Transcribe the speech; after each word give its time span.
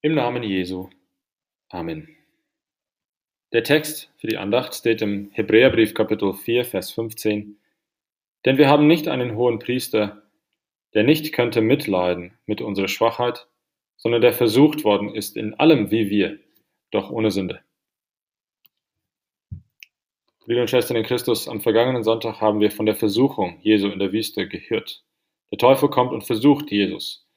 Im 0.00 0.14
Namen 0.14 0.44
Jesu. 0.44 0.90
Amen. 1.70 2.08
Der 3.52 3.64
Text 3.64 4.12
für 4.16 4.28
die 4.28 4.36
Andacht 4.36 4.72
steht 4.76 5.02
im 5.02 5.30
Hebräerbrief 5.32 5.92
Kapitel 5.92 6.34
4, 6.34 6.64
Vers 6.64 6.92
15. 6.92 7.58
Denn 8.44 8.58
wir 8.58 8.68
haben 8.68 8.86
nicht 8.86 9.08
einen 9.08 9.34
hohen 9.34 9.58
Priester, 9.58 10.22
der 10.94 11.02
nicht 11.02 11.32
könnte 11.32 11.62
mitleiden 11.62 12.38
mit 12.46 12.60
unserer 12.60 12.86
Schwachheit, 12.86 13.48
sondern 13.96 14.20
der 14.20 14.32
versucht 14.32 14.84
worden 14.84 15.16
ist 15.16 15.36
in 15.36 15.54
allem 15.54 15.90
wie 15.90 16.10
wir, 16.10 16.38
doch 16.92 17.10
ohne 17.10 17.32
Sünde. 17.32 17.60
Liebe 20.46 20.60
und 20.60 20.70
Schwestern 20.70 20.96
in 20.96 21.02
Christus, 21.02 21.48
am 21.48 21.60
vergangenen 21.60 22.04
Sonntag 22.04 22.40
haben 22.40 22.60
wir 22.60 22.70
von 22.70 22.86
der 22.86 22.94
Versuchung 22.94 23.58
Jesu 23.62 23.88
in 23.88 23.98
der 23.98 24.12
Wüste 24.12 24.46
gehört. 24.46 25.02
Der 25.50 25.58
Teufel 25.58 25.90
kommt 25.90 26.12
und 26.12 26.22
versucht 26.22 26.70
Jesus. 26.70 27.27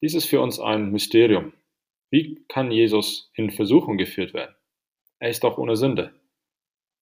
Dies 0.00 0.14
ist 0.14 0.26
für 0.26 0.40
uns 0.40 0.60
ein 0.60 0.92
Mysterium. 0.92 1.52
Wie 2.10 2.44
kann 2.48 2.70
Jesus 2.70 3.30
in 3.34 3.50
Versuchung 3.50 3.98
geführt 3.98 4.32
werden? 4.32 4.54
Er 5.18 5.30
ist 5.30 5.42
doch 5.42 5.58
ohne 5.58 5.76
Sünde. 5.76 6.14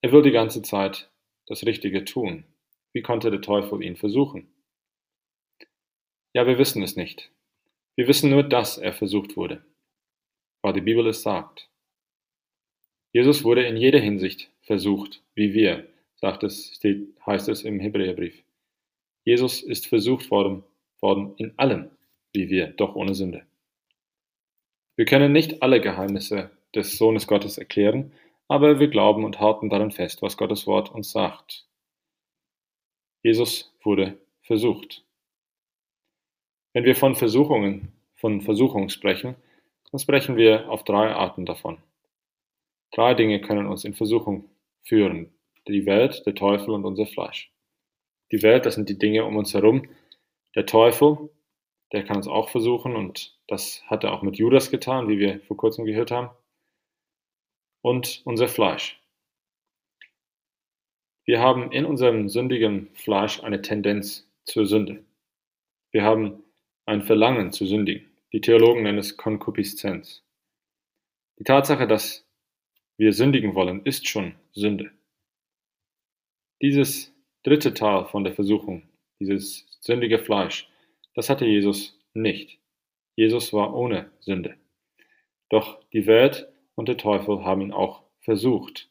Er 0.01 0.13
will 0.13 0.23
die 0.23 0.31
ganze 0.31 0.63
Zeit 0.63 1.11
das 1.47 1.65
Richtige 1.67 2.05
tun. 2.05 2.45
Wie 2.93 3.03
konnte 3.03 3.31
der 3.31 3.43
Teufel 3.43 3.83
ihn 3.83 3.97
versuchen? 3.97 4.49
Ja, 6.33 6.47
wir 6.47 6.59
wissen 6.59 6.83
es 6.83 6.97
nicht. 6.97 7.31
Wir 7.97 8.09
wissen 8.09 8.31
nur, 8.31 8.43
dass 8.43 8.79
er 8.79 8.93
versucht 8.93 9.37
wurde, 9.37 9.65
weil 10.63 10.75
die 10.75 10.81
Bibel 10.81 11.07
es 11.07 11.23
sagt. 11.23 11.71
Jesus 13.13 13.45
wurde 13.45 13.67
in 13.67 13.77
jeder 13.77 14.01
Hinsicht 14.01 14.51
versucht, 14.63 15.23
wie 15.35 15.55
wir, 15.55 15.87
sagt 16.17 16.45
es, 16.45 16.75
steht, 16.75 17.15
heißt 17.25 17.49
es 17.49 17.63
im 17.63 17.81
Hebräerbrief. 17.81 18.43
Jesus 19.25 19.63
ist 19.63 19.87
versucht 19.87 20.31
worden, 20.31 20.63
worden 21.01 21.35
in 21.39 21.59
allem, 21.59 21.91
wie 22.37 22.49
wir, 22.51 22.69
doch 22.69 22.95
ohne 22.95 23.15
Sünde. 23.15 23.45
Wir 24.95 25.07
können 25.07 25.33
nicht 25.33 25.63
alle 25.63 25.81
Geheimnisse 25.81 26.51
des 26.75 26.97
Sohnes 26.97 27.27
Gottes 27.27 27.59
erklären, 27.59 28.13
aber 28.47 28.79
wir 28.79 28.89
glauben 28.89 29.25
und 29.25 29.41
halten 29.41 29.69
daran 29.69 29.91
fest, 29.91 30.23
was 30.23 30.37
Gottes 30.37 30.67
Wort 30.69 30.95
uns 30.95 31.11
sagt. 31.11 31.67
Jesus 33.23 33.75
wurde 33.83 34.19
versucht. 34.43 35.03
Wenn 36.73 36.85
wir 36.85 36.95
von 36.95 37.17
Versuchungen, 37.17 37.93
von 38.15 38.41
Versuchung 38.41 38.89
sprechen, 38.89 39.35
dann 39.91 39.99
sprechen 39.99 40.37
wir 40.37 40.69
auf 40.71 40.85
drei 40.85 41.13
Arten 41.13 41.45
davon. 41.45 41.79
Drei 42.93 43.15
Dinge 43.15 43.41
können 43.41 43.67
uns 43.67 43.85
in 43.85 43.95
Versuchung 43.95 44.49
führen. 44.85 45.33
Die 45.67 45.87
Welt, 45.87 46.25
der 46.27 46.35
Teufel 46.35 46.71
und 46.71 46.85
unser 46.85 47.07
Fleisch. 47.07 47.51
Die 48.31 48.43
Welt, 48.43 48.67
das 48.67 48.77
sind 48.77 48.89
die 48.89 48.99
Dinge 48.99 49.25
um 49.25 49.37
uns 49.37 49.53
herum. 49.55 49.89
Der 50.55 50.67
Teufel, 50.67 51.31
der 51.93 52.05
kann 52.05 52.17
uns 52.17 52.29
auch 52.29 52.49
versuchen 52.49 52.97
und 52.97 53.39
das 53.47 53.83
hat 53.87 54.05
er 54.05 54.13
auch 54.13 54.23
mit 54.23 54.37
Judas 54.37 54.71
getan, 54.71 55.09
wie 55.09 55.19
wir 55.19 55.41
vor 55.41 55.57
kurzem 55.57 55.85
gehört 55.85 56.11
haben. 56.11 56.31
Und 57.83 58.23
unser 58.25 58.49
Fleisch. 58.49 59.01
Wir 61.25 61.41
haben 61.41 61.73
in 61.73 61.85
unserem 61.85 62.29
sündigen 62.29 62.89
Fleisch 62.95 63.43
eine 63.43 63.63
Tendenz 63.63 64.29
zur 64.45 64.67
Sünde. 64.67 65.05
Wir 65.93 66.03
haben 66.03 66.43
ein 66.85 67.03
Verlangen 67.03 67.53
zu 67.53 67.67
sündigen. 67.67 68.11
Die 68.33 68.41
Theologen 68.41 68.83
nennen 68.83 68.99
es 68.99 69.17
Konkupiszenz. 69.17 70.23
Die 71.39 71.45
Tatsache, 71.45 71.87
dass 71.87 72.27
wir 72.97 73.13
sündigen 73.13 73.55
wollen, 73.55 73.85
ist 73.85 74.09
schon 74.09 74.35
Sünde. 74.53 74.91
Dieses 76.63 77.13
dritte 77.43 77.75
Teil 77.75 78.07
von 78.07 78.25
der 78.25 78.35
Versuchung, 78.35 78.89
dieses 79.21 79.67
sündige 79.81 80.19
Fleisch, 80.19 80.69
das 81.17 81.31
hatte 81.31 81.47
Jesus 81.47 81.99
nicht. 82.15 82.59
Jesus 83.17 83.53
war 83.53 83.75
ohne 83.75 84.13
Sünde. 84.21 84.57
Doch 85.49 85.81
die 85.93 86.07
Welt 86.07 86.47
und 86.75 86.89
der 86.89 86.99
Teufel 86.99 87.45
haben 87.45 87.63
ihn 87.63 87.73
auch 87.73 88.03
versucht. 88.21 88.89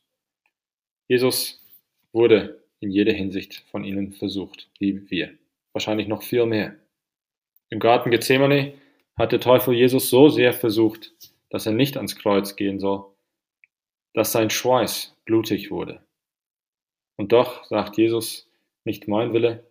Jesus 1.07 1.63
wurde 2.11 2.64
in 2.80 2.89
jeder 2.91 3.14
Hinsicht 3.14 3.64
von 3.71 3.83
ihnen 3.83 4.11
versucht, 4.11 4.69
wie 4.80 5.09
wir. 5.09 5.37
Wahrscheinlich 5.71 6.08
noch 6.08 6.23
viel 6.23 6.45
mehr. 6.45 6.75
Im 7.69 7.80
Garten 7.80 8.09
Gethsemane 8.09 8.73
hat 9.15 9.31
der 9.31 9.39
Teufel 9.39 9.75
Jesus 9.75 10.09
so 10.09 10.30
sehr 10.30 10.53
versucht, 10.53 11.14
dass 11.49 11.65
er 11.65 11.73
nicht 11.73 11.95
ans 11.95 12.15
Kreuz 12.15 12.55
gehen 12.55 12.80
soll, 12.80 13.05
dass 14.14 14.31
sein 14.31 14.49
Schweiß 14.49 15.15
blutig 15.25 15.69
wurde. 15.69 16.03
Und 17.17 17.31
doch 17.31 17.65
sagt 17.65 17.97
Jesus, 17.97 18.49
nicht 18.83 19.08
mein 19.08 19.33
Wille, 19.33 19.64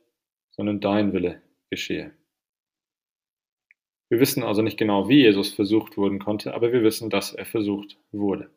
sondern 0.51 0.81
dein 0.81 1.13
Wille 1.13 1.43
geschehe. 1.71 2.13
Wir 4.09 4.21
wissen 4.21 4.43
also 4.43 4.63
nicht 4.63 4.79
genau, 4.79 5.09
wie 5.09 5.23
Jesus 5.23 5.53
versucht 5.53 5.97
worden 5.97 6.19
konnte, 6.19 6.55
aber 6.55 6.73
wir 6.73 6.83
wissen, 6.83 7.11
dass 7.11 7.33
er 7.33 7.47
versucht 7.47 7.99
wurde. 8.13 8.51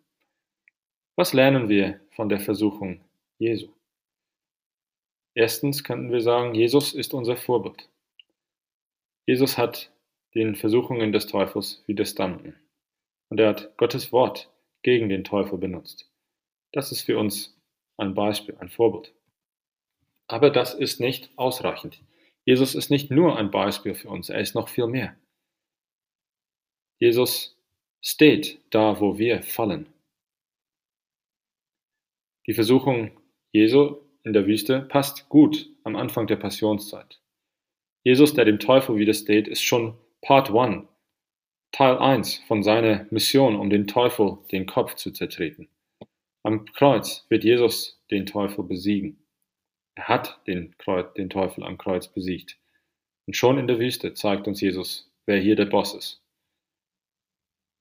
Was 1.15 1.33
lernen 1.33 1.69
wir 1.69 1.99
von 2.11 2.29
der 2.29 2.39
Versuchung 2.39 3.01
Jesu? 3.39 3.69
Erstens 5.33 5.83
könnten 5.83 6.11
wir 6.11 6.21
sagen, 6.21 6.55
Jesus 6.55 6.93
ist 6.93 7.13
unser 7.13 7.37
Vorbild. 7.37 7.89
Jesus 9.25 9.57
hat 9.57 9.91
den 10.35 10.55
Versuchungen 10.55 11.11
des 11.11 11.27
Teufels 11.27 11.83
widerstanden. 11.87 12.55
Und 13.29 13.39
er 13.39 13.49
hat 13.49 13.77
Gottes 13.77 14.11
Wort 14.11 14.49
gegen 14.83 15.09
den 15.09 15.23
Teufel 15.23 15.57
benutzt. 15.57 16.09
Das 16.71 16.91
ist 16.91 17.01
für 17.01 17.17
uns 17.17 17.59
ein 17.97 18.13
Beispiel, 18.13 18.55
ein 18.59 18.69
Vorbild. 18.69 19.13
Aber 20.27 20.49
das 20.49 20.73
ist 20.73 20.99
nicht 20.99 21.29
ausreichend. 21.35 22.01
Jesus 22.45 22.75
ist 22.75 22.89
nicht 22.89 23.11
nur 23.11 23.37
ein 23.37 23.51
Beispiel 23.51 23.95
für 23.95 24.09
uns, 24.09 24.29
er 24.29 24.39
ist 24.39 24.55
noch 24.55 24.69
viel 24.69 24.87
mehr. 24.87 25.15
Jesus 26.99 27.55
steht 28.01 28.59
da, 28.71 28.99
wo 28.99 29.19
wir 29.19 29.43
fallen. 29.43 29.87
Die 32.47 32.53
Versuchung 32.53 33.11
Jesu 33.51 33.97
in 34.23 34.33
der 34.33 34.47
Wüste 34.47 34.81
passt 34.81 35.29
gut 35.29 35.69
am 35.83 35.95
Anfang 35.95 36.25
der 36.25 36.37
Passionszeit. 36.37 37.21
Jesus, 38.03 38.33
der 38.33 38.45
dem 38.45 38.59
Teufel 38.59 38.97
widersteht, 38.97 39.47
ist 39.47 39.61
schon 39.61 39.95
Part 40.21 40.49
1, 40.49 40.87
Teil 41.71 41.97
1 41.97 42.43
von 42.47 42.63
seiner 42.63 43.05
Mission, 43.11 43.57
um 43.57 43.69
den 43.69 43.85
Teufel 43.85 44.39
den 44.51 44.65
Kopf 44.65 44.95
zu 44.95 45.11
zertreten. 45.11 45.69
Am 46.43 46.65
Kreuz 46.65 47.25
wird 47.29 47.43
Jesus 47.43 48.01
den 48.09 48.25
Teufel 48.25 48.63
besiegen. 48.63 49.23
Er 49.95 50.07
hat 50.07 50.39
den, 50.47 50.75
Kreuz, 50.77 51.13
den 51.13 51.29
Teufel 51.29 51.63
am 51.63 51.77
Kreuz 51.77 52.07
besiegt. 52.07 52.57
Und 53.27 53.35
schon 53.35 53.57
in 53.57 53.67
der 53.67 53.79
Wüste 53.79 54.13
zeigt 54.13 54.47
uns 54.47 54.61
Jesus, 54.61 55.11
wer 55.25 55.39
hier 55.39 55.55
der 55.55 55.65
Boss 55.65 55.93
ist 55.93 56.23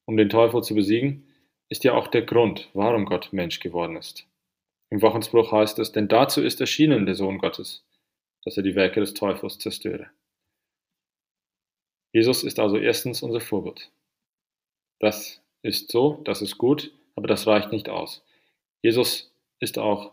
um 0.06 0.16
den 0.16 0.28
Teufel 0.28 0.62
zu 0.62 0.74
besiegen, 0.74 1.26
ist 1.68 1.84
ja 1.84 1.94
auch 1.94 2.06
der 2.06 2.22
Grund, 2.22 2.70
warum 2.72 3.04
Gott 3.04 3.32
Mensch 3.32 3.60
geworden 3.60 3.96
ist. 3.96 4.26
Im 4.88 5.02
Wochenspruch 5.02 5.52
heißt 5.52 5.78
es, 5.80 5.92
denn 5.92 6.08
dazu 6.08 6.42
ist 6.42 6.60
erschienen 6.60 7.06
der 7.06 7.16
Sohn 7.16 7.38
Gottes, 7.38 7.84
dass 8.44 8.56
er 8.56 8.62
die 8.62 8.76
Werke 8.76 9.00
des 9.00 9.14
Teufels 9.14 9.58
zerstöre. 9.58 10.08
Jesus 12.12 12.44
ist 12.44 12.60
also 12.60 12.78
erstens 12.78 13.22
unser 13.22 13.40
Vorbild. 13.40 13.90
Das 15.00 15.42
ist 15.62 15.90
so, 15.90 16.20
das 16.24 16.40
ist 16.40 16.56
gut, 16.56 16.92
aber 17.16 17.26
das 17.26 17.46
reicht 17.46 17.72
nicht 17.72 17.88
aus. 17.88 18.24
Jesus 18.82 19.34
ist 19.58 19.78
auch 19.78 20.12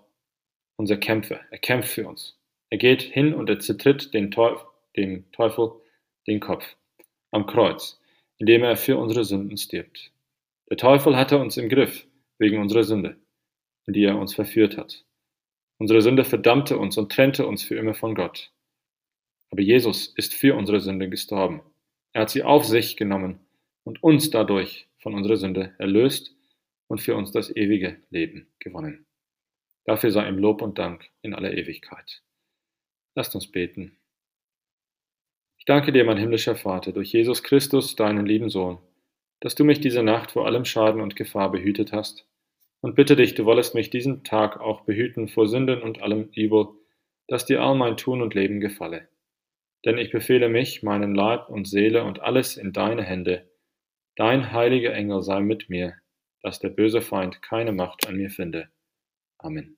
unser 0.76 0.98
Kämpfer. 0.98 1.40
Er 1.52 1.60
kämpft 1.60 1.90
für 1.90 2.08
uns. 2.08 2.38
Er 2.72 2.80
geht 2.80 3.04
hin 3.04 3.36
und 3.36 3.50
er 3.50 3.60
zertritt 3.60 4.14
den 4.16 4.32
Teufel, 4.32 4.66
dem 4.98 5.32
Teufel 5.32 5.72
den 6.26 6.40
Kopf 6.40 6.76
am 7.32 7.46
Kreuz 7.46 8.00
indem 8.38 8.64
er 8.64 8.76
für 8.76 8.98
unsere 8.98 9.24
Sünden 9.24 9.58
stirbt. 9.58 10.12
Der 10.70 10.78
Teufel 10.78 11.16
hatte 11.16 11.38
uns 11.38 11.58
im 11.58 11.70
Griff 11.70 12.08
wegen 12.40 12.60
unserer 12.60 12.84
Sünde, 12.84 13.18
in 13.86 13.94
die 13.94 14.04
er 14.04 14.18
uns 14.18 14.34
verführt 14.34 14.78
hat. 14.78 15.06
Unsere 15.78 16.02
Sünde 16.02 16.24
verdammte 16.24 16.78
uns 16.78 16.98
und 16.98 17.12
trennte 17.12 17.46
uns 17.48 17.64
für 17.64 17.76
immer 17.76 17.94
von 17.94 18.16
Gott. 18.16 18.52
Aber 19.50 19.62
Jesus 19.62 20.08
ist 20.08 20.34
für 20.34 20.56
unsere 20.56 20.80
Sünde 20.80 21.10
gestorben. 21.10 21.62
Er 22.14 22.22
hat 22.22 22.30
sie 22.30 22.44
auf 22.44 22.66
sich 22.66 22.98
genommen 22.98 23.40
und 23.84 24.02
uns 24.02 24.30
dadurch 24.30 24.88
von 25.00 25.14
unserer 25.14 25.38
Sünde 25.38 25.76
erlöst 25.78 26.36
und 26.88 27.02
für 27.02 27.16
uns 27.16 27.32
das 27.32 27.56
ewige 27.56 28.02
Leben 28.10 28.48
gewonnen. 28.60 29.06
Dafür 29.86 30.12
sei 30.12 30.28
ihm 30.28 30.38
Lob 30.38 30.62
und 30.62 30.78
Dank 30.78 31.10
in 31.22 31.34
aller 31.34 31.54
Ewigkeit. 31.54 32.24
Lasst 33.16 33.36
uns 33.36 33.52
beten. 33.52 33.98
Ich 35.64 35.66
danke 35.66 35.94
dir, 35.94 36.04
mein 36.04 36.18
himmlischer 36.18 36.58
Vater, 36.58 36.92
durch 36.92 37.14
Jesus 37.14 37.42
Christus, 37.42 37.96
deinen 37.96 38.26
lieben 38.26 38.50
Sohn, 38.50 38.80
dass 39.40 39.56
du 39.56 39.64
mich 39.64 39.80
diese 39.80 40.04
Nacht 40.04 40.32
vor 40.32 40.46
allem 40.46 40.66
Schaden 40.66 41.00
und 41.00 41.16
Gefahr 41.16 41.54
behütet 41.54 41.94
hast, 41.94 42.28
und 42.82 42.96
bitte 42.96 43.16
dich, 43.16 43.34
du 43.34 43.46
wollest 43.46 43.74
mich 43.74 43.90
diesen 43.90 44.26
Tag 44.26 44.60
auch 44.60 44.82
behüten 44.82 45.30
vor 45.30 45.48
Sünden 45.48 45.82
und 45.82 46.02
allem 46.02 46.28
Übel, 46.36 46.68
dass 47.30 47.46
dir 47.46 47.62
all 47.62 47.76
mein 47.76 47.96
Tun 47.96 48.22
und 48.22 48.34
Leben 48.34 48.60
gefalle. 48.60 49.08
Denn 49.86 49.98
ich 49.98 50.12
befehle 50.12 50.50
mich, 50.50 50.84
meinen 50.84 51.16
Leib 51.16 51.48
und 51.48 51.66
Seele 51.66 52.04
und 52.04 52.20
alles 52.20 52.58
in 52.58 52.74
deine 52.74 53.04
Hände. 53.04 53.50
Dein 54.18 54.52
heiliger 54.52 54.94
Engel 54.94 55.24
sei 55.24 55.40
mit 55.40 55.70
mir, 55.70 55.96
dass 56.42 56.60
der 56.60 56.72
böse 56.72 57.02
Feind 57.02 57.42
keine 57.42 57.72
Macht 57.72 58.06
an 58.06 58.18
mir 58.18 58.32
finde. 58.32 58.68
Amen. 59.38 59.78